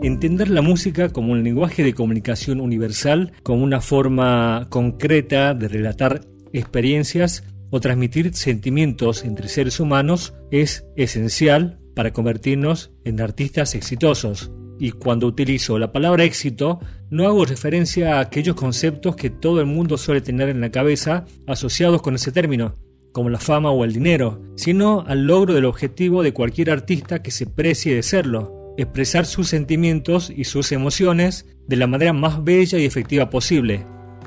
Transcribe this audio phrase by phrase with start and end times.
[0.00, 6.20] Entender la música como un lenguaje de comunicación universal, como una forma concreta de relatar
[6.52, 14.52] experiencias o transmitir sentimientos entre seres humanos es esencial para convertirnos en artistas exitosos.
[14.78, 16.78] Y cuando utilizo la palabra éxito,
[17.10, 21.24] no hago referencia a aquellos conceptos que todo el mundo suele tener en la cabeza
[21.48, 22.74] asociados con ese término,
[23.12, 27.32] como la fama o el dinero, sino al logro del objetivo de cualquier artista que
[27.32, 32.78] se precie de serlo, expresar sus sentimientos y sus emociones de la manera más bella
[32.78, 33.84] y efectiva posible.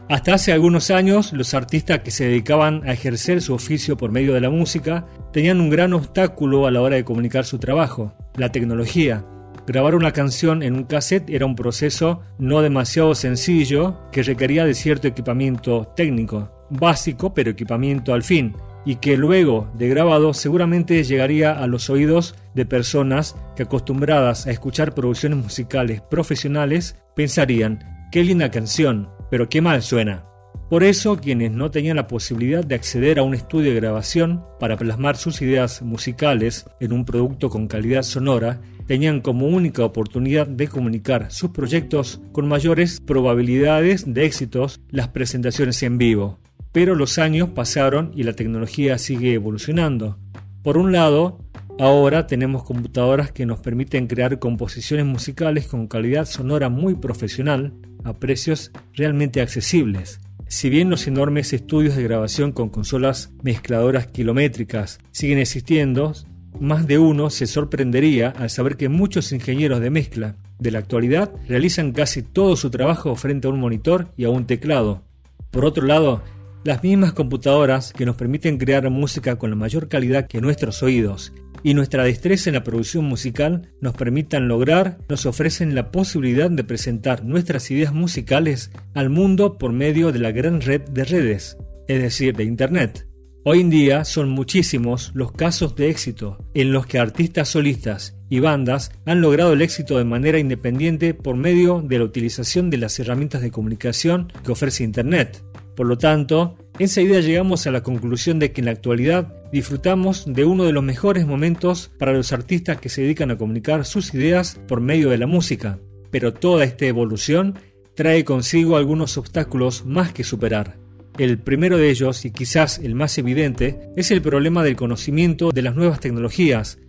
[0.09, 4.33] Hasta hace algunos años, los artistas que se dedicaban a ejercer su oficio por medio
[4.33, 8.51] de la música tenían un gran obstáculo a la hora de comunicar su trabajo, la
[8.51, 9.25] tecnología.
[9.65, 14.73] Grabar una canción en un cassette era un proceso no demasiado sencillo que requería de
[14.73, 18.53] cierto equipamiento técnico, básico pero equipamiento al fin,
[18.85, 24.51] y que luego de grabado seguramente llegaría a los oídos de personas que acostumbradas a
[24.51, 30.25] escuchar producciones musicales profesionales pensarían, qué linda canción, pero qué mal suena.
[30.69, 34.77] Por eso, quienes no tenían la posibilidad de acceder a un estudio de grabación para
[34.77, 40.69] plasmar sus ideas musicales en un producto con calidad sonora, tenían como única oportunidad de
[40.69, 46.40] comunicar sus proyectos con mayores probabilidades de éxitos las presentaciones en vivo.
[46.71, 50.17] Pero los años pasaron y la tecnología sigue evolucionando.
[50.63, 51.39] Por un lado,
[51.79, 58.13] ahora tenemos computadoras que nos permiten crear composiciones musicales con calidad sonora muy profesional, a
[58.13, 60.19] precios realmente accesibles.
[60.47, 66.13] Si bien los enormes estudios de grabación con consolas mezcladoras kilométricas siguen existiendo,
[66.59, 71.31] más de uno se sorprendería al saber que muchos ingenieros de mezcla de la actualidad
[71.47, 75.03] realizan casi todo su trabajo frente a un monitor y a un teclado.
[75.51, 76.21] Por otro lado,
[76.63, 81.33] las mismas computadoras que nos permiten crear música con la mayor calidad que nuestros oídos
[81.63, 86.63] y nuestra destreza en la producción musical nos permitan lograr, nos ofrecen la posibilidad de
[86.63, 92.01] presentar nuestras ideas musicales al mundo por medio de la gran red de redes, es
[92.01, 93.07] decir, de Internet.
[93.43, 98.39] Hoy en día son muchísimos los casos de éxito en los que artistas solistas y
[98.39, 102.99] bandas han logrado el éxito de manera independiente por medio de la utilización de las
[102.99, 105.43] herramientas de comunicación que ofrece Internet.
[105.75, 110.45] Por lo tanto, enseguida llegamos a la conclusión de que en la actualidad disfrutamos de
[110.45, 114.59] uno de los mejores momentos para los artistas que se dedican a comunicar sus ideas
[114.67, 115.79] por medio de la música.
[116.11, 117.59] Pero toda esta evolución
[117.95, 120.77] trae consigo algunos obstáculos más que superar.
[121.17, 125.61] El primero de ellos, y quizás el más evidente, es el problema del conocimiento de
[125.61, 126.79] las nuevas tecnologías,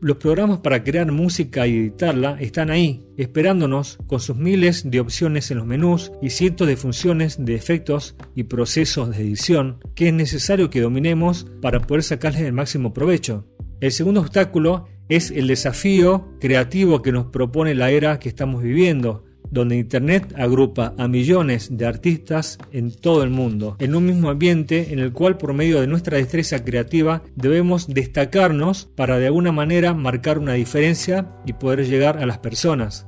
[0.00, 5.50] los programas para crear música y editarla están ahí, esperándonos con sus miles de opciones
[5.50, 10.14] en los menús y cientos de funciones de efectos y procesos de edición que es
[10.14, 13.46] necesario que dominemos para poder sacarles el máximo provecho.
[13.80, 19.24] El segundo obstáculo es el desafío creativo que nos propone la era que estamos viviendo,
[19.56, 24.92] donde Internet agrupa a millones de artistas en todo el mundo, en un mismo ambiente
[24.92, 29.94] en el cual por medio de nuestra destreza creativa debemos destacarnos para de alguna manera
[29.94, 33.06] marcar una diferencia y poder llegar a las personas.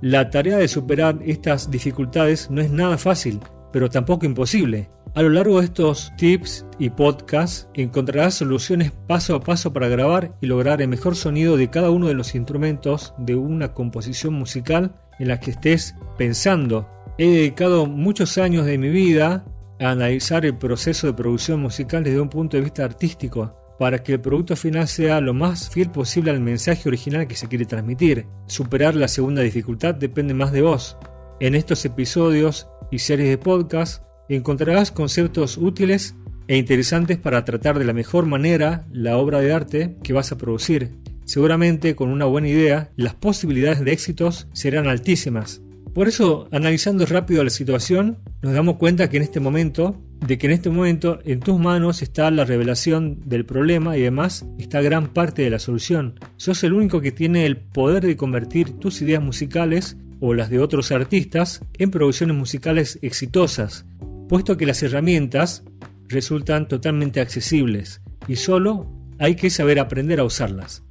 [0.00, 3.40] La tarea de superar estas dificultades no es nada fácil,
[3.72, 4.90] pero tampoco imposible.
[5.14, 10.32] A lo largo de estos tips y podcasts encontrarás soluciones paso a paso para grabar
[10.40, 14.94] y lograr el mejor sonido de cada uno de los instrumentos de una composición musical
[15.18, 16.88] en la que estés pensando.
[17.18, 19.44] He dedicado muchos años de mi vida
[19.80, 24.14] a analizar el proceso de producción musical desde un punto de vista artístico, para que
[24.14, 28.26] el producto final sea lo más fiel posible al mensaje original que se quiere transmitir.
[28.46, 30.96] Superar la segunda dificultad depende más de vos.
[31.40, 36.14] En estos episodios y series de podcast encontrarás conceptos útiles
[36.46, 40.38] e interesantes para tratar de la mejor manera la obra de arte que vas a
[40.38, 40.90] producir.
[41.24, 45.60] Seguramente con una buena idea, las posibilidades de éxitos serán altísimas.
[45.92, 50.46] Por eso, analizando rápido la situación, nos damos cuenta que en este momento, de que
[50.46, 55.08] en este momento en tus manos está la revelación del problema y además está gran
[55.08, 56.20] parte de la solución.
[56.36, 60.60] Sos el único que tiene el poder de convertir tus ideas musicales o las de
[60.60, 63.86] otros artistas en producciones musicales exitosas,
[64.28, 65.64] puesto que las herramientas
[66.08, 70.82] resultan totalmente accesibles y solo hay que saber aprender a usarlas.